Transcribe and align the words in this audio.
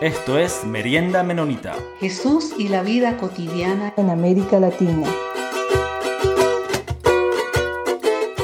Esto 0.00 0.38
es 0.38 0.64
Merienda 0.64 1.22
Menonita. 1.22 1.76
Jesús 1.98 2.54
y 2.56 2.68
la 2.68 2.82
vida 2.82 3.18
cotidiana 3.18 3.92
en 3.98 4.08
América 4.08 4.58
Latina. 4.58 5.06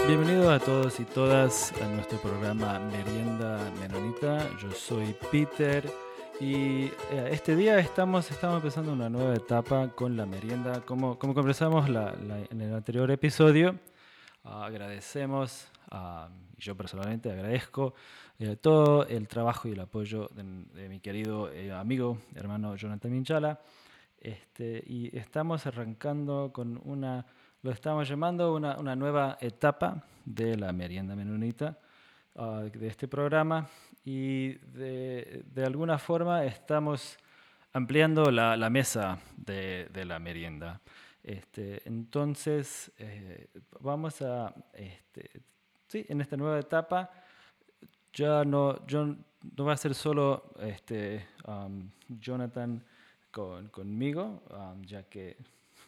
Bienvenidos 0.06 0.48
a 0.48 0.62
todos 0.62 1.00
y 1.00 1.04
todas 1.06 1.72
a 1.80 1.88
nuestro 1.88 2.18
programa 2.18 2.78
Merienda 2.78 3.58
Menonita. 3.80 4.46
Yo 4.60 4.70
soy 4.70 5.16
Peter 5.32 5.90
y 6.38 6.88
eh, 7.10 7.30
este 7.30 7.56
día 7.56 7.78
estamos, 7.78 8.30
estamos 8.30 8.56
empezando 8.56 8.92
una 8.92 9.08
nueva 9.08 9.34
etapa 9.34 9.88
con 9.94 10.14
la 10.14 10.26
merienda. 10.26 10.82
Como, 10.82 11.18
como 11.18 11.32
conversamos 11.32 11.88
en 11.88 12.60
el 12.60 12.74
anterior 12.74 13.10
episodio, 13.10 13.76
agradecemos, 14.44 15.68
yo 16.58 16.76
personalmente 16.76 17.30
agradezco 17.30 17.94
eh, 18.38 18.56
todo 18.56 19.06
el 19.06 19.28
trabajo 19.28 19.68
y 19.68 19.72
el 19.72 19.80
apoyo 19.80 20.28
de, 20.34 20.88
mi 20.88 21.00
querido 21.00 21.50
eh, 21.50 21.72
amigo, 21.72 22.18
hermano 22.34 22.76
Jonathan 22.76 23.12
Minchala. 23.12 23.60
Este, 24.18 24.82
y 24.86 25.16
estamos 25.16 25.66
arrancando 25.66 26.50
con 26.52 26.80
una, 26.84 27.24
lo 27.62 27.70
estamos 27.70 28.08
llamando 28.08 28.54
una, 28.54 28.76
una 28.76 28.96
nueva 28.96 29.36
etapa 29.40 30.04
de 30.24 30.56
la 30.56 30.72
merienda 30.72 31.14
menonita 31.14 31.78
ah, 32.34 32.64
de 32.72 32.86
este 32.88 33.06
programa 33.06 33.68
y 34.04 34.54
de, 34.54 35.44
de, 35.46 35.64
alguna 35.64 35.98
forma 35.98 36.44
estamos 36.44 37.18
ampliando 37.72 38.30
la, 38.30 38.56
la 38.56 38.70
mesa 38.70 39.18
de, 39.36 39.88
de, 39.92 40.04
la 40.04 40.18
merienda. 40.18 40.80
Este, 41.22 41.82
entonces, 41.86 42.90
eh, 42.98 43.48
vamos 43.80 44.22
a, 44.22 44.54
este, 44.74 45.42
sí, 45.86 46.04
en 46.08 46.20
esta 46.20 46.36
nueva 46.36 46.58
etapa, 46.58 47.10
ya 48.12 48.44
no, 48.44 48.86
yo, 48.86 49.14
no 49.56 49.64
va 49.64 49.74
a 49.74 49.76
ser 49.76 49.94
solo 49.94 50.52
este, 50.60 51.26
um, 51.46 51.90
Jonathan 52.08 52.82
con, 53.30 53.68
conmigo, 53.68 54.42
um, 54.50 54.82
ya 54.82 55.02
que, 55.04 55.36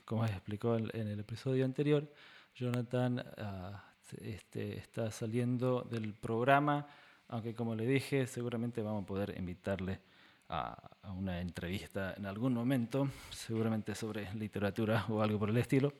como 0.05 0.25
explicó 0.27 0.77
en, 0.77 0.91
el 0.95 1.20
episodio 1.20 1.64
anterior, 1.64 2.06
Jonathan 2.55 3.19
uh, 3.19 3.77
este, 4.20 4.78
está 4.78 5.11
saliendo 5.11 5.83
del 5.83 6.14
programa, 6.14 6.86
aunque 7.28 7.55
como 7.55 7.75
le 7.75 7.86
dije, 7.86 8.27
seguramente 8.27 8.83
vamos 8.83 9.05
a 9.05 9.06
poder 9.06 9.34
invitarle 9.39 10.01
a, 10.48 10.77
una 11.17 11.41
entrevista 11.41 12.14
en 12.17 12.27
algún 12.27 12.53
momento, 12.53 13.08
seguramente 13.30 13.95
sobre 13.95 14.33
literatura 14.34 15.06
o 15.08 15.23
algo 15.23 15.39
por 15.39 15.51
el 15.51 15.56
estilo. 15.56 15.95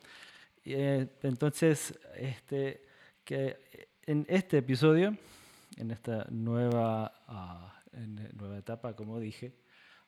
Eh, 0.65 1.07
entonces, 1.23 1.99
este, 2.15 2.83
que 3.25 3.88
en 4.09 4.25
este 4.31 4.57
episodio 4.57 5.15
en 5.77 5.91
esta 5.91 6.27
nueva, 6.31 7.13
ah, 7.29 7.75
nueva 8.35 8.57
etapa, 8.57 8.95
como 8.95 9.21
dije. 9.21 9.55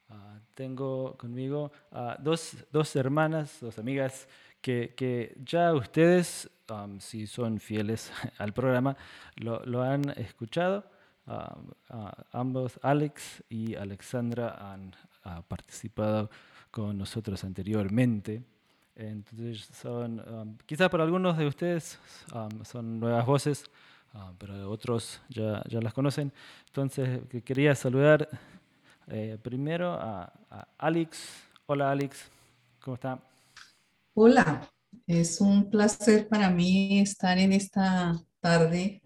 Ah, 0.08 0.40
tengo 0.54 1.18
conmigo 1.18 1.70
a 1.92 2.16
dos, 2.18 2.56
dos, 2.72 2.96
hermanas, 2.96 3.58
dos 3.60 3.78
amigas, 3.78 4.26
que, 4.62 4.94
que 4.96 5.36
ya 5.44 5.74
ustedes, 5.74 6.50
si 6.98 7.26
son 7.26 7.60
fieles 7.60 8.10
al 8.38 8.54
programa, 8.54 8.96
lo, 9.36 9.64
lo 9.66 9.82
han 9.82 10.08
escuchado. 10.18 10.82
ambos, 12.32 12.80
Alex 12.82 13.44
y 13.50 13.74
Alexandra, 13.74 14.72
han 14.72 14.96
participado 15.46 16.30
con 16.70 16.96
nosotros 16.96 17.44
anteriormente. 17.44 18.42
Entonces, 18.96 19.68
son, 19.72 20.58
quizás 20.66 20.88
para 20.90 21.04
algunos 21.04 21.38
de 21.38 21.46
ustedes 21.46 21.98
son 22.64 22.98
nuevas 22.98 23.24
voces, 23.24 23.70
Ah, 24.12 24.32
pero 24.38 24.68
otros 24.70 25.20
ya, 25.28 25.62
ya, 25.68 25.80
las 25.80 25.94
conocen. 25.94 26.32
Entonces, 26.66 27.20
quería 27.44 27.74
saludar 27.74 28.28
eh, 29.06 29.38
primero 29.40 29.92
a, 29.92 30.32
Alex. 30.78 31.44
Hola 31.66 31.92
Alex, 31.92 32.28
¿cómo 32.82 32.96
está? 32.96 33.20
Hola, 34.14 34.68
es 35.06 35.40
un 35.40 35.70
placer 35.70 36.26
para 36.26 36.50
mí 36.50 36.98
estar 36.98 37.38
en 37.38 37.52
esta 37.52 38.20
tarde, 38.40 39.00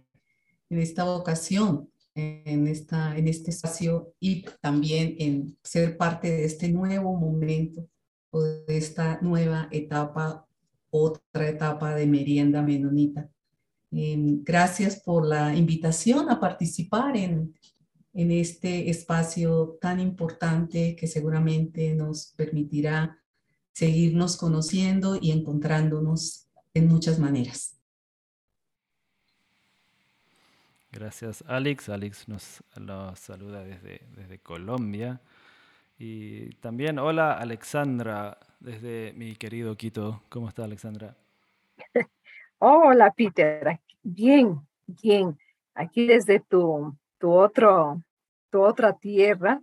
en 0.70 0.78
esta 0.78 1.04
ocasión, 1.04 1.90
en, 2.14 2.66
esta, 2.66 3.14
en 3.16 3.28
este 3.28 3.50
espacio 3.50 4.14
y 4.18 4.46
también 4.62 5.16
en 5.18 5.58
ser 5.62 5.98
parte 5.98 6.30
de 6.30 6.44
este 6.46 6.70
nuevo 6.70 7.14
momento 7.14 7.86
o 8.30 8.42
de 8.42 8.78
esta 8.78 9.18
nueva 9.20 9.68
etapa, 9.70 10.46
otra 10.90 11.48
etapa 11.48 11.94
de 11.94 12.06
merienda 12.06 12.62
menonita. 12.62 13.28
Em, 13.96 14.42
gracias 14.42 15.00
por 15.00 15.24
la 15.24 15.54
invitación 15.54 16.28
a 16.28 16.40
participar 16.40 17.16
en, 17.16 17.54
en 18.12 18.30
este 18.32 18.90
espacio 18.90 19.78
tan 19.80 20.00
importante 20.00 20.96
que 20.96 21.06
seguramente 21.06 21.94
nos 21.94 22.32
permitirá 22.36 23.20
seguirnos 23.72 24.36
conociendo 24.36 25.16
y 25.20 25.30
encontrándonos 25.30 26.48
en 26.74 26.88
muchas 26.88 27.20
maneras. 27.20 27.76
Gracias, 30.90 31.44
Alex. 31.46 31.88
Alex 31.88 32.28
nos, 32.28 32.64
nos 32.80 33.18
saluda 33.20 33.62
desde, 33.62 34.00
desde 34.16 34.40
Colombia. 34.40 35.20
Y 35.98 36.50
también, 36.56 36.98
hola, 36.98 37.34
Alexandra, 37.34 38.38
desde 38.58 39.12
mi 39.12 39.36
querido 39.36 39.76
Quito. 39.76 40.24
¿Cómo 40.28 40.48
está, 40.48 40.64
Alexandra? 40.64 41.16
Hola, 42.66 43.12
Peter. 43.12 43.78
Bien, 44.02 44.58
bien. 44.86 45.36
Aquí 45.74 46.06
desde 46.06 46.40
tu, 46.40 46.96
tu, 47.18 47.30
otro, 47.30 48.02
tu 48.48 48.62
otra 48.62 48.94
tierra. 48.94 49.60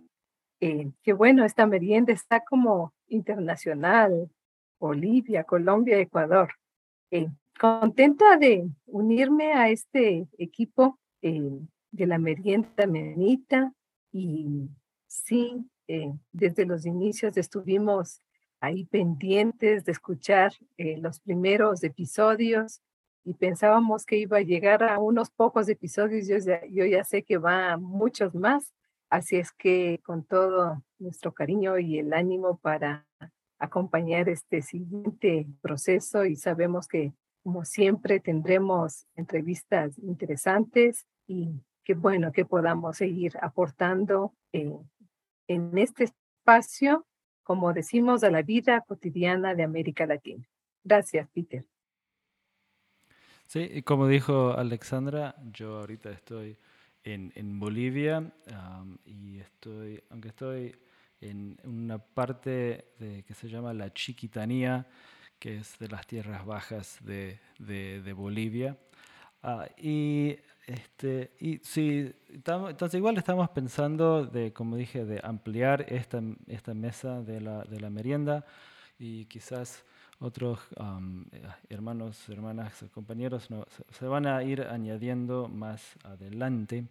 Eh, 0.60 0.88
qué 1.02 1.12
bueno, 1.12 1.44
esta 1.44 1.66
merienda 1.66 2.12
está 2.12 2.44
como 2.44 2.94
internacional. 3.08 4.30
Bolivia, 4.78 5.42
Colombia, 5.42 5.98
Ecuador. 5.98 6.52
Eh, 7.10 7.28
contenta 7.58 8.36
de 8.36 8.70
unirme 8.86 9.52
a 9.52 9.68
este 9.68 10.28
equipo 10.38 10.96
eh, 11.22 11.58
de 11.90 12.06
la 12.06 12.18
merienda 12.18 12.86
menita 12.86 13.72
y 14.12 14.68
sí, 15.08 15.68
desde 16.30 16.66
los 16.66 16.86
inicios 16.86 17.36
estuvimos 17.36 18.22
ahí 18.60 18.84
pendientes 18.84 19.84
de 19.84 19.90
escuchar 19.90 20.52
los 20.78 21.18
primeros 21.18 21.82
episodios 21.82 22.80
y 23.24 23.34
pensábamos 23.34 24.04
que 24.04 24.16
iba 24.16 24.38
a 24.38 24.42
llegar 24.42 24.82
a 24.82 24.98
unos 24.98 25.30
pocos 25.30 25.68
episodios, 25.68 26.26
yo 26.70 26.84
ya, 26.86 27.04
sé 27.04 27.22
que 27.22 27.38
va 27.38 27.72
a 27.72 27.76
muchos 27.76 28.34
más, 28.34 28.72
así 29.10 29.36
es 29.36 29.52
que 29.52 30.00
con 30.04 30.24
todo 30.24 30.82
nuestro 30.98 31.32
cariño 31.32 31.78
y 31.78 31.98
el 31.98 32.12
ánimo 32.12 32.58
para 32.58 33.06
acompañar 33.58 34.28
este 34.28 34.62
siguiente 34.62 35.46
proceso 35.60 36.24
y 36.24 36.36
sabemos 36.36 36.88
que 36.88 37.12
como 37.44 37.64
siempre 37.64 38.20
tendremos 38.20 39.06
entrevistas 39.14 39.98
interesantes 39.98 41.06
y 41.26 41.60
qué 41.84 41.94
bueno 41.94 42.32
que 42.32 42.44
podamos 42.44 42.96
seguir 42.96 43.34
aportando 43.40 44.34
en 44.52 45.78
este 45.78 46.04
espacio, 46.04 47.06
como 47.42 47.72
decimos, 47.72 48.24
a 48.24 48.30
la 48.30 48.42
vida 48.42 48.80
cotidiana 48.82 49.54
de 49.54 49.64
América 49.64 50.06
Latina. 50.06 50.48
Gracias, 50.84 51.28
Peter. 51.32 51.71
Sí, 53.52 53.68
y 53.70 53.82
como 53.82 54.08
dijo 54.08 54.54
Alexandra, 54.56 55.36
yo 55.52 55.80
ahorita 55.80 56.10
estoy 56.10 56.56
en, 57.04 57.34
en 57.34 57.60
Bolivia 57.60 58.32
y 59.04 59.40
estoy, 59.40 60.02
aunque 60.08 60.28
estoy 60.28 60.74
en 61.20 61.58
una 61.62 61.98
parte 61.98 62.92
de, 62.98 63.22
que 63.24 63.34
se 63.34 63.50
llama 63.50 63.74
la 63.74 63.92
Chiquitanía, 63.92 64.86
que 65.38 65.58
es 65.58 65.78
de 65.78 65.88
las 65.88 66.06
tierras 66.06 66.46
bajas 66.46 66.96
de, 67.02 67.40
de, 67.58 68.12
Bolivia. 68.14 68.78
Ah, 69.42 69.66
y, 69.76 70.38
este, 70.66 71.32
y 71.38 71.58
sí, 71.58 72.10
entonces 72.30 72.94
igual 72.94 73.18
estamos 73.18 73.50
pensando 73.50 74.24
de, 74.24 74.54
como 74.54 74.76
dije, 74.76 75.04
de 75.04 75.20
ampliar 75.22 75.84
esta, 75.92 76.22
esta 76.46 76.72
mesa 76.72 77.20
de 77.20 77.42
la, 77.42 77.64
de 77.64 77.80
la 77.80 77.90
merienda 77.90 78.46
y 78.98 79.26
quizás 79.26 79.84
otros 80.22 80.60
eh, 81.32 81.42
hermanos, 81.68 82.28
hermanas, 82.28 82.84
compañeros 82.92 83.48
se, 83.90 84.06
van 84.06 84.26
a 84.26 84.42
ir 84.42 84.62
añadiendo 84.62 85.48
más 85.48 85.96
adelante. 86.04 86.86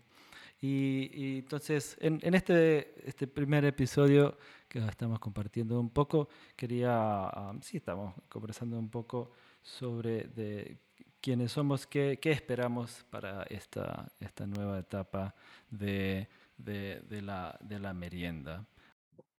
Y, 0.61 1.39
entonces, 1.39 1.97
en, 1.99 2.19
este, 2.35 2.93
este 3.07 3.25
primer 3.25 3.65
episodio 3.65 4.37
que 4.67 4.77
estamos 4.79 5.17
compartiendo 5.19 5.79
un 5.79 5.89
poco, 5.89 6.29
quería, 6.55 7.31
sí, 7.61 7.77
estamos 7.77 8.13
conversando 8.29 8.77
un 8.77 8.89
poco 8.89 9.31
sobre 9.63 10.25
de 10.25 10.77
quiénes 11.19 11.51
somos, 11.51 11.87
qué, 11.87 12.19
qué 12.21 12.31
esperamos 12.31 13.03
para 13.09 13.43
esta, 13.43 14.11
esta 14.19 14.45
nueva 14.45 14.77
etapa 14.77 15.33
de, 15.69 16.27
de, 16.57 17.01
de, 17.09 17.21
la, 17.23 17.57
de 17.59 17.79
la 17.79 17.93
merienda. 17.93 18.63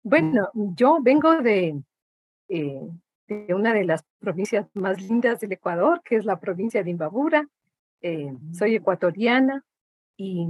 Bueno, 0.02 0.50
yo 0.54 0.98
vengo 1.02 1.40
de, 1.42 1.84
eh, 2.50 2.90
de 3.36 3.54
una 3.54 3.74
de 3.74 3.86
las 3.86 4.04
provincias 4.20 4.68
más 4.74 5.02
lindas 5.02 5.40
del 5.40 5.54
Ecuador, 5.54 6.02
que 6.04 6.18
es 6.18 6.26
la 6.26 6.40
provincia 6.40 6.84
de 6.84 6.92
Imbabura. 6.92 7.48
Eh, 8.02 8.36
soy 8.54 8.76
ecuatoriana 8.76 9.64
y 10.18 10.48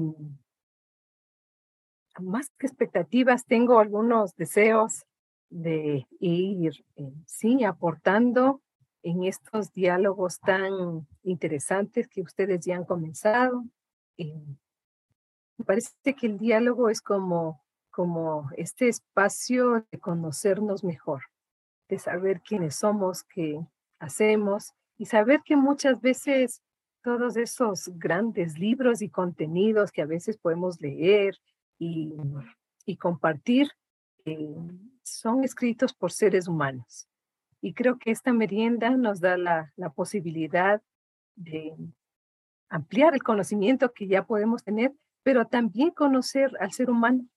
más 2.19 2.49
que 2.57 2.67
expectativas, 2.67 3.45
tengo 3.45 3.79
algunos 3.79 4.35
deseos 4.35 5.05
de 5.49 6.07
ir, 6.19 6.85
eh, 6.95 7.13
sí, 7.25 7.63
aportando 7.63 8.61
en 9.03 9.23
estos 9.23 9.71
diálogos 9.73 10.39
tan 10.39 11.07
interesantes 11.23 12.07
que 12.07 12.21
ustedes 12.21 12.65
ya 12.65 12.77
han 12.77 12.85
comenzado. 12.85 13.63
Eh, 14.17 14.45
me 15.57 15.65
parece 15.65 16.15
que 16.19 16.27
el 16.27 16.37
diálogo 16.37 16.89
es 16.89 17.01
como, 17.01 17.63
como 17.91 18.49
este 18.57 18.87
espacio 18.87 19.85
de 19.91 19.99
conocernos 19.99 20.83
mejor, 20.83 21.23
saber 21.99 22.41
quiénes 22.41 22.75
somos, 22.75 23.23
qué 23.23 23.59
hacemos 23.99 24.73
y 24.97 25.05
saber 25.05 25.41
que 25.43 25.55
muchas 25.55 26.01
veces 26.01 26.61
todos 27.03 27.35
esos 27.37 27.89
grandes 27.95 28.59
libros 28.59 29.01
y 29.01 29.09
contenidos 29.09 29.91
que 29.91 30.01
a 30.01 30.05
veces 30.05 30.37
podemos 30.37 30.79
leer 30.79 31.35
y, 31.79 32.15
y 32.85 32.97
compartir 32.97 33.69
eh, 34.25 34.55
son 35.03 35.43
escritos 35.43 35.93
por 35.93 36.11
seres 36.11 36.47
humanos. 36.47 37.07
Y 37.61 37.73
creo 37.73 37.97
que 37.97 38.11
esta 38.11 38.33
merienda 38.33 38.91
nos 38.91 39.19
da 39.19 39.37
la 39.37 39.89
posibilidad 39.95 40.81
de 41.35 41.75
ampliar 42.69 43.13
el 43.13 43.21
conocimiento 43.21 43.93
que 43.93 44.07
ya 44.07 44.25
podemos 44.25 44.63
tener, 44.63 44.93
pero 45.23 45.45
también 45.45 45.91
conocer 45.91 46.51
al 46.59 46.71
ser 46.71 46.89
humano, 46.89 47.27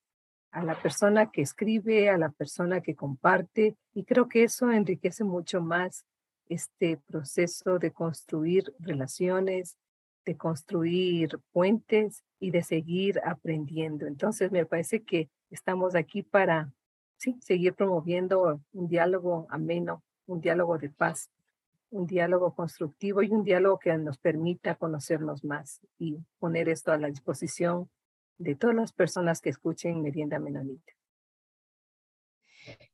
a 0.54 0.62
la 0.62 0.80
persona 0.80 1.32
que 1.32 1.42
escribe, 1.42 2.08
a 2.08 2.16
la 2.16 2.30
persona 2.30 2.80
que 2.80 2.94
comparte, 2.94 3.76
y 3.92 4.04
creo 4.04 4.28
que 4.28 4.44
eso 4.44 4.70
enriquece 4.70 5.24
mucho 5.24 5.60
más 5.60 6.06
este 6.48 6.96
proceso 6.96 7.80
de 7.80 7.90
construir 7.90 8.72
relaciones, 8.78 9.76
de 10.24 10.36
construir 10.36 11.40
puentes 11.50 12.22
y 12.38 12.52
de 12.52 12.62
seguir 12.62 13.20
aprendiendo. 13.24 14.06
Entonces, 14.06 14.52
me 14.52 14.64
parece 14.64 15.02
que 15.02 15.28
estamos 15.50 15.96
aquí 15.96 16.22
para 16.22 16.72
seguir 17.40 17.74
promoviendo 17.74 18.60
un 18.72 18.88
diálogo 18.88 19.48
ameno, 19.50 20.04
un 20.26 20.40
diálogo 20.40 20.78
de 20.78 20.88
paz, 20.88 21.30
un 21.90 22.06
diálogo 22.06 22.54
constructivo 22.54 23.22
y 23.22 23.30
un 23.30 23.42
diálogo 23.42 23.80
que 23.80 23.96
nos 23.98 24.18
permita 24.18 24.76
conocernos 24.76 25.42
más 25.42 25.80
y 25.98 26.16
poner 26.38 26.68
esto 26.68 26.92
a 26.92 26.98
la 26.98 27.08
disposición 27.08 27.90
de 28.38 28.54
todas 28.54 28.76
las 28.76 28.92
personas 28.92 29.40
que 29.40 29.50
escuchen 29.50 30.02
Merienda 30.02 30.38
Menonita. 30.38 30.92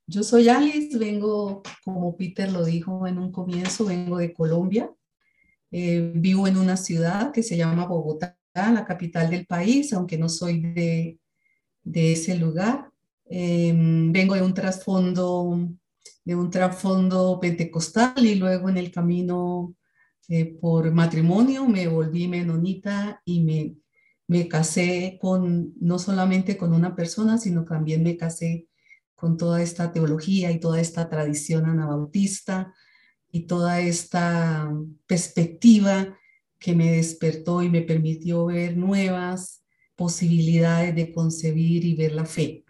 Yo 0.06 0.22
soy 0.22 0.48
Alice, 0.48 0.98
vengo, 0.98 1.62
como 1.84 2.16
Peter 2.16 2.50
lo 2.50 2.64
dijo 2.64 3.06
en 3.06 3.19
un 3.19 3.31
comienzo, 3.31 3.84
vengo 3.84 4.19
de 4.19 4.32
Colombia. 4.32 4.92
Eh, 5.70 6.12
vivo 6.14 6.48
en 6.48 6.56
una 6.56 6.76
ciudad 6.76 7.31
que 7.31 7.44
se 7.44 7.56
llama 7.56 7.87
Bogotá, 7.87 8.37
la 8.54 8.84
capital 8.84 9.31
del 9.31 9.46
país, 9.46 9.92
aunque 9.92 10.19
no 10.19 10.28
soy 10.28 10.60
de, 10.60 11.20
de 11.84 12.12
ese 12.12 12.36
lugar. 12.36 12.90
Em, 13.26 14.10
vengo 14.10 14.34
de 14.34 14.43
un 14.43 14.54
trasfondo 14.54 15.56
de 16.25 16.34
un 16.34 16.50
trasfondo 16.50 17.38
pentecostal 17.40 18.25
y 18.25 18.34
luego 18.34 18.69
en 18.69 18.76
el 18.76 18.90
camino 18.90 19.75
eh, 20.28 20.44
por 20.60 20.93
matrimonio 20.93 21.66
me 21.66 21.88
volví 21.88 22.28
menonita 22.28 23.20
y 23.25 23.40
me, 23.40 23.76
me 24.31 24.47
casé 24.47 25.19
con 25.21 25.75
no 25.81 25.99
solamente 25.99 26.56
con 26.56 26.73
una 26.73 26.94
persona, 26.94 27.37
sino 27.37 27.65
también 27.65 28.05
me 28.05 28.17
casé 28.17 28.69
con 29.17 29.37
toda 29.37 29.61
esta 29.61 29.91
teología 29.91 30.53
y 30.53 30.61
toda 30.61 30.81
esta 30.81 31.11
tradición 31.11 31.67
anabautista 31.67 32.73
y 33.32 33.49
toda 33.49 33.81
esta 33.81 34.73
perspectiva 35.09 36.17
que 36.61 36.77
me 36.77 36.93
despertó 36.93 37.61
y 37.61 37.71
me 37.71 37.82
permitió 37.82 38.47
ver 38.47 38.77
nuevas 38.77 39.65
posibilidades 39.97 40.94
de 40.94 41.12
concebir 41.12 41.85
y 41.85 41.97
ver 41.97 42.12
la 42.12 42.25
fe. 42.25 42.65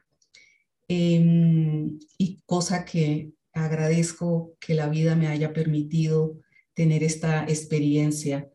Em, 0.88 1.98
y 2.16 2.40
cosa 2.46 2.86
que 2.86 3.32
agradezco 3.52 4.54
que 4.60 4.74
la 4.74 4.88
vida 4.88 5.14
me 5.14 5.26
haya 5.28 5.52
permitido 5.52 6.40
tener 6.72 7.02
esta 7.02 7.44
experiencia. 7.44 8.49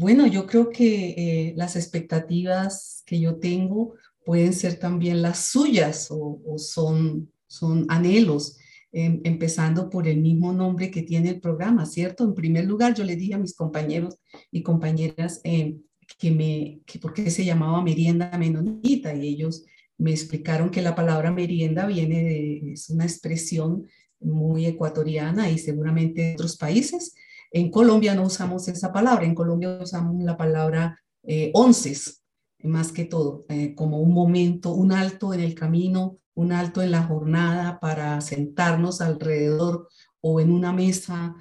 Bueno, 0.00 0.26
yo 0.26 0.46
creo 0.46 0.70
que 0.70 1.10
eh, 1.10 1.54
las 1.56 1.76
expectativas 1.76 3.02
que 3.04 3.20
yo 3.20 3.36
tengo 3.36 3.96
pueden 4.24 4.54
ser 4.54 4.78
también 4.78 5.20
las 5.20 5.48
suyas 5.48 6.08
o, 6.10 6.40
son 6.56 7.30
son 7.46 7.84
anhelos, 7.90 8.56
em, 8.92 9.20
empezando 9.24 9.90
por 9.90 10.08
el 10.08 10.22
mismo 10.22 10.54
nombre 10.54 10.90
que 10.90 11.02
tiene 11.02 11.28
el 11.28 11.40
programa, 11.40 11.84
¿cierto? 11.84 12.24
En 12.24 12.32
primer 12.34 12.64
lugar, 12.64 12.94
yo 12.94 13.04
le 13.04 13.14
dije 13.14 13.34
a 13.34 13.38
mis 13.38 13.54
compañeros 13.54 14.16
y 14.50 14.62
compañeras 14.62 15.42
em, 15.44 15.82
que 16.18 16.30
me, 16.30 16.80
que 16.86 16.98
por 16.98 17.12
qué 17.12 17.30
se 17.30 17.44
llamaba 17.44 17.82
merienda 17.82 18.38
menonita 18.38 19.14
y 19.14 19.28
ellos 19.28 19.66
me 19.98 20.12
explicaron 20.12 20.70
que 20.70 20.80
la 20.80 20.94
palabra 20.94 21.30
merienda 21.30 21.86
viene 21.86 22.72
es 22.72 22.88
una 22.88 23.04
expresión 23.04 23.86
muy 24.18 24.64
ecuatoriana 24.64 25.50
y 25.50 25.58
seguramente 25.58 26.22
de 26.22 26.32
otros 26.34 26.56
países. 26.56 27.14
En 27.50 27.70
Colombia 27.70 28.14
no 28.14 28.24
usamos 28.24 28.68
esa 28.68 28.92
palabra, 28.92 29.24
en 29.24 29.34
Colombia 29.34 29.80
usamos 29.82 30.22
la 30.22 30.36
palabra 30.36 31.00
eh, 31.22 31.50
onces, 31.54 32.22
más 32.62 32.92
que 32.92 33.04
todo, 33.04 33.44
eh, 33.48 33.74
como 33.74 34.00
un 34.00 34.12
momento, 34.12 34.72
un 34.72 34.92
alto 34.92 35.32
en 35.34 35.40
el 35.40 35.54
camino 35.54 36.20
un 36.40 36.52
alto 36.52 36.82
en 36.82 36.90
la 36.90 37.02
jornada 37.02 37.78
para 37.80 38.20
sentarnos 38.20 39.00
alrededor 39.00 39.88
o 40.20 40.40
en 40.40 40.50
una 40.50 40.72
mesa 40.72 41.34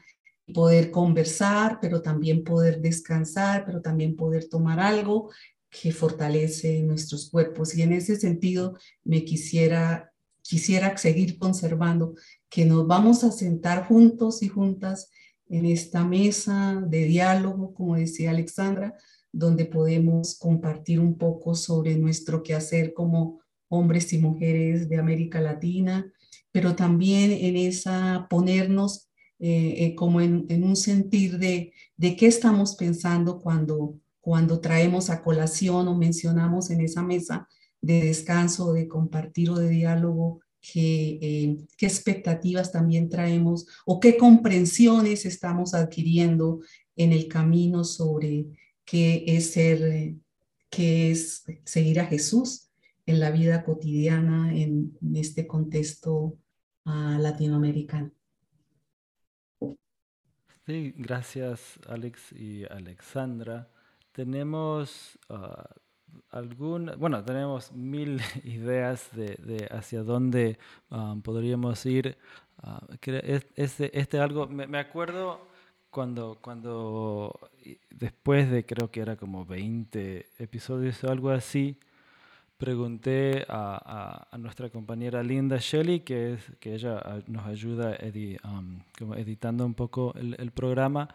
y 0.46 0.54
poder 0.54 0.92
conversar, 0.92 1.80
pero 1.82 2.02
también 2.02 2.44
poder 2.44 2.82
descansar, 2.82 3.66
pero 3.66 3.82
también 3.82 4.16
poder 4.16 4.50
tomar 4.50 4.80
algo 4.80 5.32
que 5.70 5.92
fortalece 5.92 6.82
nuestros 6.82 7.30
cuerpos. 7.30 7.76
Y 7.76 7.84
en 7.84 7.94
ese 7.94 8.16
sentido 8.16 8.78
me 9.04 9.24
quisiera, 9.24 10.12
quisiera 10.42 10.98
seguir 10.98 11.38
conservando 11.38 12.16
que 12.50 12.66
nos 12.66 12.86
vamos 12.86 13.24
a 13.24 13.32
sentar 13.32 13.88
juntos 13.88 14.42
y 14.42 14.50
juntas 14.50 15.12
en 15.50 15.66
esta 15.66 16.06
mesa 16.06 16.82
de 16.88 17.06
diálogo, 17.06 17.74
como 17.74 17.96
decía 17.96 18.30
Alexandra, 18.30 18.96
donde 19.32 19.66
podemos 19.66 20.38
compartir 20.38 21.00
un 21.00 21.18
poco 21.18 21.56
sobre 21.56 21.98
nuestro 21.98 22.44
quehacer 22.44 22.94
como 22.94 23.42
hombres 23.68 24.14
y 24.14 24.20
mujeres 24.20 24.90
de 24.90 24.98
América 24.98 25.42
Latina, 25.42 26.12
pero 26.52 26.76
también 26.76 27.32
en 27.32 27.58
esa 27.58 28.28
ponernos 28.30 29.10
eh, 29.40 29.86
eh, 29.86 29.96
como 29.96 30.20
en, 30.22 30.64
un 30.64 30.76
sentir 30.76 31.38
de, 31.38 31.74
de 31.96 32.16
qué 32.16 32.28
estamos 32.28 32.76
pensando 32.76 33.40
cuando, 33.40 33.98
cuando 34.20 34.60
traemos 34.60 35.10
a 35.10 35.22
colación 35.22 35.88
o 35.88 35.96
mencionamos 35.96 36.70
en 36.72 36.82
esa 36.82 37.04
mesa 37.04 37.48
de 37.82 38.04
descanso, 38.04 38.74
de 38.74 38.88
compartir 38.88 39.50
o 39.52 39.56
de 39.56 39.70
diálogo, 39.70 40.42
eh, 40.76 41.58
qué 41.78 41.86
expectativas 41.86 42.72
también 42.72 43.10
traemos 43.10 43.68
o 43.86 44.00
qué 44.00 44.18
comprensiones 44.18 45.26
estamos 45.26 45.74
adquiriendo 45.74 46.62
en 46.96 47.14
el 47.14 47.28
camino 47.28 47.84
sobre 47.84 48.46
qué 48.86 49.24
es 49.28 49.52
ser, 49.52 50.16
qué 50.70 51.12
es 51.12 51.46
seguir 51.64 52.00
a 52.00 52.06
Jesús 52.06 52.70
en 53.06 53.20
la 53.20 53.32
vida 53.32 53.64
cotidiana 53.64 54.56
en, 54.56 54.98
este 55.16 55.48
contexto 55.48 56.38
uh, 56.86 57.18
latinoamericano. 57.20 58.12
Sí, 60.66 60.94
gracias 60.96 61.80
Alex 61.88 62.32
y 62.34 62.66
Alexandra. 62.66 63.72
Tenemos 64.12 65.18
uh, 65.30 65.36
algún, 66.32 66.92
bueno, 66.98 67.24
tenemos 67.24 67.72
mil 67.72 68.22
ideas 68.44 69.10
de, 69.14 69.68
hacia 69.72 70.04
dónde 70.04 70.58
um, 70.90 71.22
podríamos 71.22 71.86
ir. 71.86 72.18
Este, 73.56 73.98
este 73.98 74.20
algo, 74.20 74.48
me, 74.48 74.78
acuerdo 74.80 75.48
cuando, 75.90 76.38
cuando 76.42 77.40
después 77.90 78.52
de 78.52 78.66
creo 78.66 78.92
que 78.92 79.00
era 79.00 79.16
como 79.16 79.46
20 79.46 80.26
episodios 80.40 81.02
o 81.06 81.10
algo 81.10 81.30
así, 81.30 81.80
pregunté 82.60 83.46
a, 83.48 84.28
a, 84.30 84.38
nuestra 84.38 84.70
compañera 84.70 85.24
Linda 85.24 85.58
Shelley, 85.58 86.02
que, 86.02 86.34
es, 86.34 86.52
que 86.60 86.76
ella 86.76 87.00
ah, 87.04 87.20
nos 87.28 87.46
ayuda 87.46 87.98
um, 88.44 88.80
como 88.98 89.16
editando 89.16 89.66
un 89.66 89.74
poco 89.74 90.14
el, 90.18 90.36
el 90.38 90.52
programa, 90.52 91.08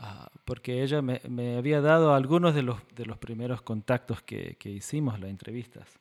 uh, 0.00 0.28
porque 0.44 0.82
ella 0.82 1.02
me, 1.02 1.20
me, 1.28 1.56
había 1.56 1.80
dado 1.80 2.14
algunos 2.14 2.54
de 2.54 2.62
los, 2.62 2.78
de 2.94 3.06
los 3.06 3.18
primeros 3.18 3.62
contactos 3.62 4.22
que, 4.22 4.56
que, 4.56 4.70
hicimos, 4.70 5.20
las 5.20 5.30
entrevistas. 5.30 5.98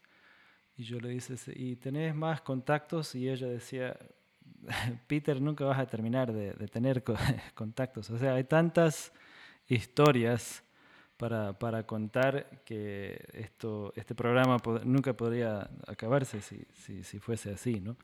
Y 0.77 0.83
yo 0.83 0.99
le 0.99 1.09
dije, 1.09 1.35
¿y 1.55 1.75
tenés 1.75 2.15
más 2.15 2.41
contactos? 2.41 3.13
Y 3.15 3.29
ella 3.29 3.47
decía, 3.47 3.97
Peter, 5.07 5.41
nunca 5.41 5.65
vas 5.65 5.79
a 5.79 5.85
terminar 5.85 6.31
de, 6.31 6.53
de 6.53 6.67
tener 6.67 7.03
contactos. 7.53 8.09
O 8.09 8.17
sea, 8.17 8.35
hay 8.35 8.45
tantas 8.45 9.11
historias 9.67 10.63
para, 11.19 11.51
para 11.59 11.83
contar 11.83 12.63
que 12.63 13.21
esto, 13.33 13.91
este 13.97 14.15
programa 14.15 14.57
nunca 14.85 15.11
podría 15.13 15.69
acabarse 15.85 16.41
si, 16.41 16.65
si, 16.73 17.03
si 17.03 17.19
fuese 17.19 17.51
así, 17.51 17.81
¿no? 17.81 17.97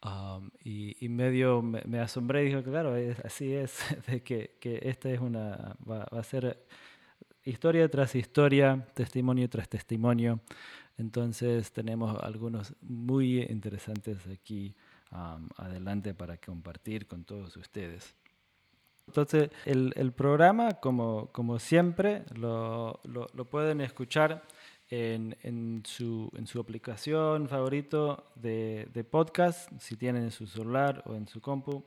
Um, 0.00 0.50
y, 0.62 0.96
y, 1.04 1.08
medio 1.08 1.60
me, 1.60 1.98
asombré 1.98 2.42
y 2.42 2.46
dije, 2.46 2.62
claro, 2.62 2.94
así 3.24 3.52
es, 3.52 3.80
de 4.06 4.22
que, 4.22 4.56
que 4.60 4.78
esta 4.82 5.10
es 5.10 5.20
una, 5.20 5.76
va, 5.88 6.06
va, 6.14 6.20
a 6.20 6.22
ser 6.22 6.64
historia 7.42 7.88
tras 7.88 8.14
historia, 8.14 8.86
testimonio 8.94 9.48
tras 9.48 9.68
testimonio. 9.68 10.40
Entonces 10.98 11.72
tenemos 11.72 12.16
algunos 12.22 12.74
muy 12.80 13.42
interesantes 13.42 14.18
aquí 14.26 14.74
adelante 15.56 16.14
para 16.14 16.36
compartir 16.36 17.06
con 17.06 17.24
todos 17.24 17.56
ustedes. 17.56 18.14
Entonces, 19.06 19.50
el, 19.64 20.12
programa, 20.12 20.74
como, 20.74 21.28
como 21.32 21.58
siempre, 21.58 22.24
lo, 22.34 23.00
lo, 23.04 23.44
pueden 23.46 23.80
escuchar 23.80 24.42
en, 24.90 25.36
en, 25.42 25.82
su, 25.84 26.30
en, 26.36 26.46
su, 26.46 26.60
aplicación 26.60 27.48
favorito 27.48 28.24
de, 28.34 28.88
de, 28.92 29.04
podcast, 29.04 29.70
si 29.78 29.96
tienen 29.96 30.24
en 30.24 30.30
su 30.30 30.46
celular 30.46 31.02
o 31.06 31.14
en 31.14 31.28
su 31.28 31.40
compu. 31.40 31.84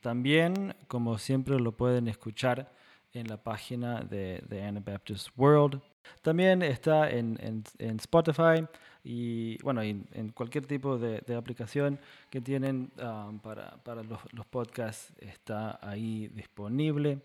también, 0.00 0.74
como 0.88 1.18
siempre, 1.18 1.58
lo 1.58 1.72
pueden 1.72 2.08
escuchar 2.08 2.72
en 3.12 3.28
la 3.28 3.36
página 3.36 4.00
de, 4.00 4.42
de 4.48 4.62
Anabaptist 4.62 5.28
World. 5.36 5.80
También 6.22 6.62
está 6.62 7.10
en, 7.10 7.38
en, 7.40 7.64
en 7.78 7.96
Spotify 7.96 8.66
y 9.02 9.62
bueno, 9.62 9.82
en, 9.82 10.06
en 10.12 10.30
cualquier 10.30 10.66
tipo 10.66 10.98
de, 10.98 11.20
de, 11.20 11.34
aplicación 11.34 11.98
que 12.30 12.40
tienen 12.40 12.90
um, 13.02 13.38
para, 13.38 13.76
para 13.82 14.02
los, 14.02 14.20
los, 14.32 14.46
podcasts 14.46 15.12
está 15.18 15.78
ahí 15.82 16.28
disponible. 16.28 17.20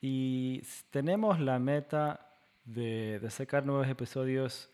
Y 0.00 0.62
tenemos 0.90 1.38
la 1.40 1.58
meta 1.58 2.29
de, 2.74 3.20
sacar 3.30 3.66
nuevos 3.66 3.88
episodios 3.88 4.70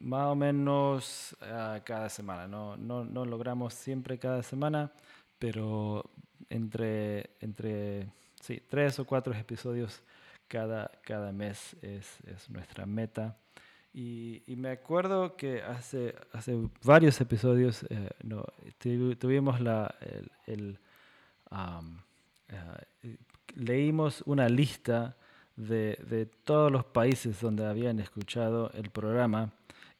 más 0.00 0.26
o 0.26 0.34
menos 0.34 1.36
uh, 1.40 1.80
cada 1.84 2.08
semana. 2.08 2.46
No, 2.46 2.76
no, 2.76 3.04
no, 3.04 3.24
logramos 3.24 3.74
siempre 3.74 4.18
cada 4.18 4.42
semana, 4.42 4.92
pero 5.38 6.04
entre, 6.50 7.30
entre 7.40 8.08
sí, 8.40 8.62
tres 8.68 8.98
o 8.98 9.04
cuatro 9.04 9.34
episodios 9.34 10.02
cada, 10.46 10.90
cada 11.02 11.32
mes 11.32 11.76
es, 11.82 12.20
es 12.26 12.48
nuestra 12.50 12.86
meta. 12.86 13.36
Y, 13.92 14.42
me 14.56 14.70
acuerdo 14.70 15.34
que 15.34 15.62
hace, 15.62 16.14
hace 16.32 16.56
varios 16.84 17.20
episodios 17.20 17.84
eh, 17.84 18.10
no, 18.22 18.44
tuvimos 18.78 19.60
la, 19.60 19.92
el, 20.46 20.78
eh, 23.02 23.16
leímos 23.56 24.22
una 24.26 24.48
lista 24.48 25.16
de, 25.58 25.98
de, 26.08 26.26
todos 26.26 26.70
los 26.70 26.84
países 26.84 27.40
donde 27.40 27.66
habían 27.66 27.98
escuchado 28.00 28.70
el 28.74 28.90
programa. 28.90 29.52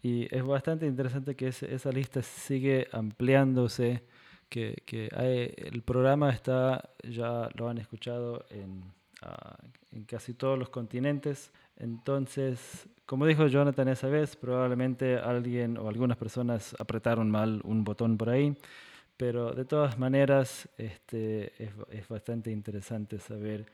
Y 0.02 0.32
es 0.34 0.44
bastante 0.44 0.86
interesante 0.86 1.34
que 1.34 1.48
esa 1.48 1.90
lista 1.90 2.22
sigue 2.22 2.88
ampliándose, 2.92 4.02
que, 4.48 4.82
que 4.86 5.08
el 5.56 5.82
programa 5.82 6.30
está, 6.30 6.90
ya 7.02 7.48
lo 7.54 7.68
han 7.68 7.78
escuchado 7.78 8.46
en, 8.50 8.82
ah, 9.22 9.58
en 9.92 10.04
casi 10.04 10.34
todos 10.34 10.58
los 10.58 10.68
continentes, 10.68 11.50
entonces 11.76 12.88
como 13.08 13.24
dijo 13.24 13.46
Jonathan 13.46 13.88
esa 13.88 14.06
vez, 14.08 14.36
probablemente 14.36 15.16
alguien 15.16 15.78
o 15.78 15.88
algunas 15.88 16.18
personas 16.18 16.76
apretaron 16.78 17.30
mal 17.30 17.62
un 17.64 17.82
botón 17.82 18.18
por 18.18 18.28
ahí, 18.28 18.54
pero 19.16 19.52
de 19.52 19.64
todas 19.64 19.98
maneras 19.98 20.68
este, 20.76 21.54
es, 21.58 22.06
bastante 22.06 22.50
interesante 22.50 23.18
saber 23.18 23.64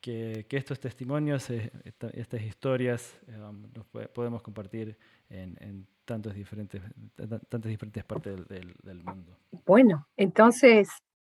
que, 0.00 0.46
estos 0.50 0.80
testimonios, 0.80 1.50
eh, 1.50 1.70
estas 2.12 2.42
historias, 2.42 3.18
um, 3.28 3.66
los 3.74 3.86
podemos 4.08 4.42
compartir 4.42 4.96
en, 5.28 5.86
tantos 6.04 6.34
diferentes, 6.34 6.82
tantas 7.16 7.68
diferentes 7.70 8.04
partes 8.04 8.48
del, 8.48 8.74
del 8.82 9.04
mundo. 9.04 9.36
Bueno, 9.64 10.08
entonces 10.16 10.88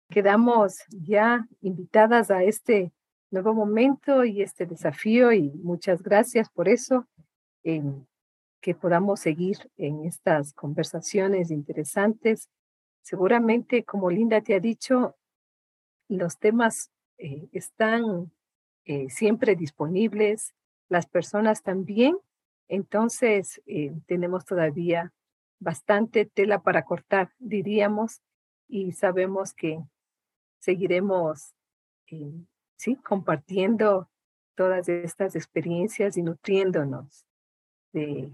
quedamos 0.08 0.78
ya 0.88 1.46
invitadas 1.60 2.30
a 2.30 2.42
este 2.42 2.92
nuevo 3.30 3.54
momento 3.54 4.24
y 4.24 4.42
este 4.42 4.66
desafío 4.66 5.32
y 5.32 5.50
muchas 5.62 6.02
gracias 6.02 6.48
por 6.50 6.68
eso 6.68 7.06
que 7.62 8.74
podamos 8.74 9.20
seguir 9.20 9.70
en 9.76 10.04
estas 10.04 10.52
conversaciones 10.52 11.50
interesantes. 11.50 12.48
Seguramente, 13.02 13.84
como 13.84 14.10
Linda 14.10 14.40
te 14.40 14.54
ha 14.54 14.60
dicho, 14.60 15.16
los 16.08 16.38
temas 16.38 16.90
eh, 17.18 17.48
están 17.52 18.32
eh, 18.84 19.10
siempre 19.10 19.56
disponibles, 19.56 20.54
las 20.88 21.06
personas 21.06 21.62
también, 21.62 22.16
entonces 22.68 23.62
eh, 23.66 23.92
tenemos 24.06 24.44
todavía 24.44 25.12
bastante 25.60 26.26
tela 26.26 26.62
para 26.62 26.84
cortar, 26.84 27.32
diríamos, 27.38 28.20
y 28.68 28.92
sabemos 28.92 29.54
que 29.54 29.78
seguiremos, 30.58 31.54
sí, 32.76 32.96
compartiendo 32.96 34.08
todas 34.54 34.88
estas 34.88 35.36
experiencias 35.36 36.16
y 36.16 36.22
nutriéndonos 36.22 37.26
de 37.92 38.32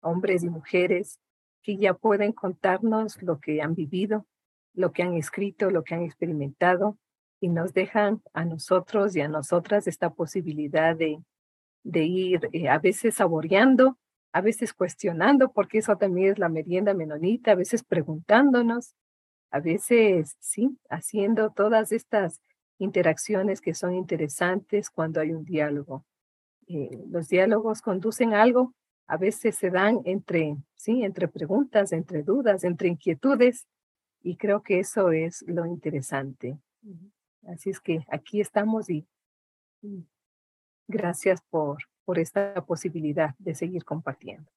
hombres 0.00 0.42
y 0.42 0.50
mujeres 0.50 1.20
que 1.62 1.76
ya 1.76 1.94
pueden 1.94 2.32
contarnos 2.32 3.22
lo 3.22 3.40
que 3.40 3.60
han 3.60 3.74
vivido, 3.74 4.26
lo 4.72 4.92
que 4.92 5.02
han 5.02 5.14
escrito, 5.14 5.70
lo 5.70 5.84
que 5.84 5.94
han 5.94 6.02
experimentado 6.02 6.98
y 7.40 7.48
nos 7.48 7.72
dejan 7.72 8.22
a 8.32 8.44
nosotros 8.44 9.14
y 9.16 9.20
a 9.20 9.28
nosotras 9.28 9.86
esta 9.86 10.10
posibilidad 10.10 10.96
de, 10.96 11.22
de 11.82 12.04
ir 12.04 12.48
eh, 12.52 12.68
a 12.68 12.78
veces 12.78 13.16
saboreando, 13.16 13.98
a 14.32 14.40
veces 14.40 14.72
cuestionando, 14.72 15.52
porque 15.52 15.78
eso 15.78 15.96
también 15.96 16.32
es 16.32 16.38
la 16.38 16.48
merienda 16.48 16.94
menonita, 16.94 17.52
a 17.52 17.56
veces 17.56 17.84
preguntándonos, 17.84 18.94
a 19.50 19.60
veces, 19.60 20.36
sí, 20.40 20.78
haciendo 20.90 21.50
todas 21.50 21.92
estas 21.92 22.40
interacciones 22.78 23.60
que 23.60 23.74
son 23.74 23.94
interesantes 23.94 24.90
cuando 24.90 25.20
hay 25.20 25.32
un 25.32 25.44
diálogo. 25.44 26.04
Eh, 26.66 26.90
los 27.08 27.28
diálogos 27.28 27.80
conducen 27.80 28.34
algo, 28.34 28.74
a 29.06 29.16
veces 29.16 29.56
se 29.56 29.70
dan 29.70 30.00
entre, 30.04 30.56
sí, 30.74 31.02
entre 31.04 31.28
preguntas, 31.28 31.92
entre 31.92 32.22
dudas, 32.22 32.64
entre 32.64 32.88
inquietudes, 32.88 33.66
y 34.22 34.36
creo 34.36 34.62
que 34.62 34.80
eso 34.80 35.12
es 35.12 35.42
lo 35.46 35.64
interesante. 35.66 36.58
Así 37.46 37.70
es 37.70 37.80
que 37.80 38.04
aquí 38.10 38.40
estamos 38.40 38.90
y, 38.90 39.06
gracias 40.88 41.40
por, 41.50 41.78
por 42.04 42.18
esta 42.18 42.64
posibilidad 42.66 43.34
de 43.38 43.54
seguir 43.54 43.84
compartiendo. 43.84 44.50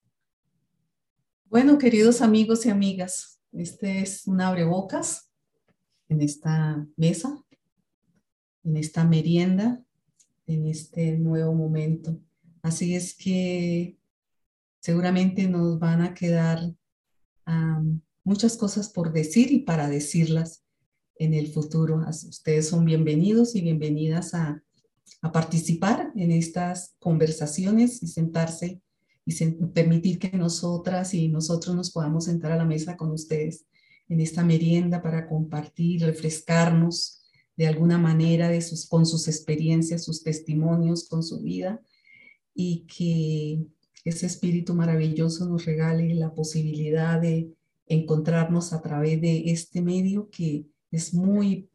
Bueno, 1.46 1.78
queridos 1.78 2.22
amigos 2.22 2.66
y 2.66 2.70
amigas, 2.70 3.40
este 3.52 4.02
es 4.02 4.28
un 4.28 4.42
abrebocas 4.42 5.32
en 6.08 6.22
esta 6.22 6.86
mesa, 6.96 7.44
en 8.64 8.78
esta 8.78 9.04
merienda 9.04 9.84
en 10.50 10.66
este 10.66 11.18
nuevo 11.18 11.54
momento. 11.54 12.20
Así 12.64 12.96
es 12.96 13.16
que 13.16 13.98
seguramente 14.80 15.48
nos 15.48 15.80
van 15.80 16.02
a 16.02 16.14
quedar 16.14 16.60
muchas 18.24 18.58
cosas 18.58 18.90
por 18.90 19.12
decir 19.12 19.52
y 19.52 19.60
para 19.60 19.88
decirlas 19.88 20.64
en 21.20 21.34
el 21.34 21.52
futuro. 21.52 22.02
Ustedes 22.08 22.70
son 22.70 22.86
bienvenidos 22.86 23.56
y 23.56 23.62
bienvenidas 23.62 24.34
a, 24.34 24.64
participar 25.34 26.14
en 26.16 26.32
estas 26.32 26.96
conversaciones 27.00 28.02
y 28.02 28.08
sentarse 28.08 28.82
y 29.26 29.36
permitir 29.74 30.18
que 30.18 30.32
nosotras 30.38 31.14
y 31.14 31.28
nosotros 31.28 31.76
nos 31.76 31.92
podamos 31.92 32.26
sentar 32.26 32.54
a 32.54 32.56
la 32.56 32.64
mesa 32.64 32.96
con 32.96 33.12
ustedes 33.12 33.66
en 34.08 34.22
esta 34.22 34.46
merienda 34.46 35.02
para 35.02 35.28
compartir, 35.28 36.04
refrescarnos, 36.04 37.22
de 37.58 37.68
alguna 37.68 37.98
manera 37.98 38.48
de 38.48 38.62
sus, 38.62 38.88
con 38.88 39.06
sus 39.06 39.28
experiencias, 39.28 40.06
sus 40.06 40.24
testimonios, 40.24 41.10
con 41.10 41.22
su 41.22 41.42
vida, 41.42 41.82
y 42.54 42.86
que 42.86 43.66
ese 44.06 44.26
espíritu 44.26 44.74
maravilloso 44.74 45.50
nos 45.50 45.66
regale 45.66 46.14
la 46.14 46.34
posibilidad 46.34 47.20
de 47.20 47.52
encontrarnos 47.88 48.72
a 48.72 48.82
través 48.82 49.20
de 49.20 49.52
este 49.52 49.82
medio 49.82 50.30
que 50.30 50.66
es 50.92 51.14
muy 51.14 51.70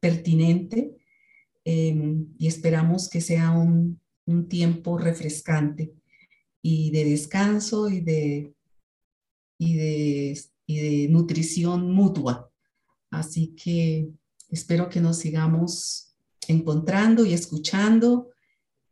pertinente 0.00 0.96
em, 1.64 2.28
y 2.38 2.46
esperamos 2.46 3.08
que 3.08 3.20
sea 3.20 3.50
un, 3.50 4.00
un 4.26 4.48
tiempo 4.48 4.98
refrescante 4.98 5.92
y 6.62 6.90
de 6.90 7.04
descanso 7.04 7.88
y 7.88 8.00
de, 8.00 8.54
y 9.58 9.74
de, 9.74 10.40
y 10.66 10.78
de 10.78 11.08
nutrición 11.08 11.90
mutua. 11.90 12.50
Así 13.10 13.54
que 13.56 14.10
Espero 14.50 14.88
que 14.88 15.00
nos 15.00 15.18
sigamos 15.18 16.12
encontrando 16.48 17.24
y 17.24 17.32
escuchando 17.32 18.30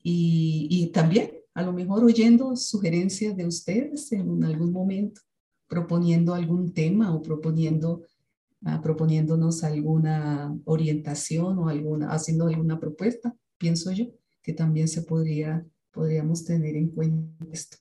y, 0.01 0.91
también 0.95 1.33
a 1.53 1.63
lo 1.63 1.73
mejor 1.73 2.05
oyendo 2.05 2.55
sugerencias 2.57 3.37
de 3.37 3.45
ustedes 3.45 4.13
en 4.13 4.45
algún 4.45 4.73
momento, 4.73 5.21
proponiendo 5.67 6.33
algún 6.33 6.73
tema 6.73 7.13
o 7.13 7.21
proponiendo, 7.21 8.03
uh, 8.63 8.81
proponiéndonos 8.83 9.65
alguna 9.65 10.57
orientación 10.65 11.59
o 11.59 11.69
alguna, 11.69 12.11
haciendo 12.11 12.47
alguna 12.47 12.79
propuesta, 12.79 13.37
pienso 13.59 13.93
yo, 13.93 14.07
que 14.43 14.53
también 14.53 14.89
se 14.89 15.03
podría, 15.03 15.67
podríamos 15.93 16.45
tener 16.45 16.77
en 16.77 16.89
cuenta 16.89 17.47
esto. 17.53 17.79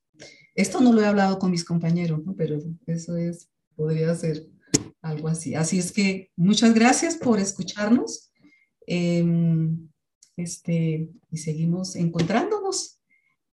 Esto 0.55 0.81
no 0.81 0.91
lo 0.91 1.01
he 1.01 1.05
hablado 1.05 1.37
con 1.37 1.51
mis 1.51 1.63
compañeros, 1.63 2.21
pero 2.35 2.59
eso 2.87 3.15
es, 3.15 3.49
podría 3.75 4.13
ser 4.15 4.47
algo 5.01 5.27
así. 5.27 5.53
Así 5.55 5.77
es 5.77 5.91
que 5.91 6.31
muchas 6.35 6.73
gracias 6.73 7.15
por 7.15 7.39
escucharnos. 7.39 8.31
Em, 8.87 9.89
este, 10.35 11.11
y 11.29 11.37
seguimos 11.37 11.95
encontrándonos 11.95 12.99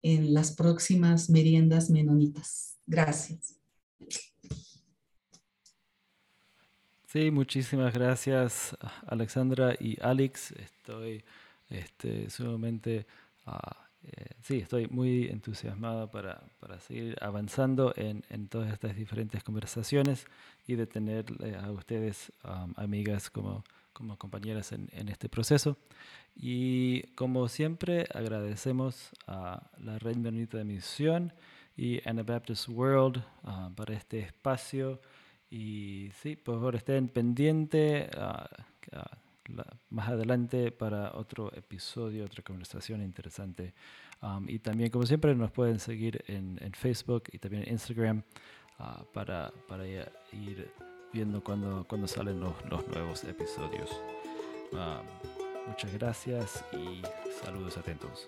en 0.01 0.34
las 0.34 0.53
próximas 0.53 1.30
meriendas 1.30 1.89
menonitas. 1.89 2.77
Gracias. 2.86 3.58
Sí, 7.13 7.29
muchísimas 7.29 7.93
gracias 7.93 8.75
Alexandra 9.05 9.75
y 9.79 10.01
Alex. 10.01 10.51
Estoy 10.53 11.24
este, 11.70 12.27
sumamente, 12.32 13.05
ah, 13.46 13.86
eh, 14.01 14.32
sí, 14.41 14.58
estoy 14.58 14.88
muy 14.88 15.27
entusiasmado 15.27 16.10
para, 16.10 16.41
para 16.60 16.79
seguir 16.79 17.15
avanzando 17.22 17.93
en, 17.98 18.24
en, 18.32 18.48
todas 18.48 18.74
estas 18.74 18.96
diferentes 18.96 19.43
conversaciones 19.43 20.25
y 20.65 20.74
de 20.74 20.88
tener 20.88 21.25
a 21.63 21.70
ustedes, 21.70 22.32
amigas, 22.77 23.29
como, 23.29 23.63
como 23.93 24.17
compañeras 24.17 24.72
en, 24.72 24.89
en, 24.91 25.08
este 25.08 25.29
proceso. 25.29 25.77
Y 26.36 27.03
como 27.13 27.48
siempre, 27.48 28.08
agradecemos 28.12 29.12
a 29.27 29.70
la 29.77 30.00
Red 30.00 30.15
Menonita 30.15 30.58
de 30.58 30.63
Misión 30.63 31.32
y 31.77 32.01
Anabaptist 32.10 32.70
World 32.70 33.24
ah, 33.43 33.70
para 33.75 33.93
este 33.93 34.17
espacio 34.17 35.00
y 35.54 36.10
sí, 36.24 36.36
por 36.36 36.56
favor 36.56 36.76
estén 36.76 37.08
pendientes 37.10 38.10
ah, 38.18 38.50
ah, 38.92 39.18
más 39.92 40.10
adelante 40.10 40.72
para 40.72 41.14
otro 41.14 41.54
episodio, 41.54 42.26
otra 42.26 42.42
conversación 42.42 43.04
interesante. 43.04 43.76
Um, 44.24 44.50
y 44.50 44.58
también, 44.58 44.90
como 44.90 45.06
siempre, 45.06 45.36
nos 45.36 45.52
pueden 45.52 45.80
seguir 45.80 46.24
en, 46.28 46.58
en 46.60 46.74
Facebook 46.74 47.26
y 47.32 47.38
también 47.38 47.64
en 47.68 47.74
Instagram 47.74 48.24
uh, 48.80 49.04
para, 49.14 49.54
para, 49.68 49.86
ir 49.86 50.72
viendo 51.14 51.44
cuando, 51.44 51.86
cuando 51.88 52.08
salen 52.08 52.40
los, 52.40 52.56
los 52.72 52.88
nuevos 52.88 53.24
episodios. 53.24 53.92
Um, 54.72 55.68
muchas 55.68 55.94
gracias 55.94 56.66
y 56.74 57.04
saludos 57.44 57.78
atentos. 57.78 58.28